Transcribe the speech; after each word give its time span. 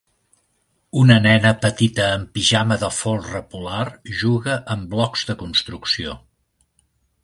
Una 1.01 1.17
nena 1.25 1.51
petita 1.65 2.07
amb 2.15 2.33
pijama 2.39 2.79
de 2.85 2.91
folre 3.03 3.45
polar 3.53 3.85
juga 4.25 4.59
amb 4.77 4.93
blocs 4.97 5.31
de 5.33 5.41
construcció. 5.45 6.23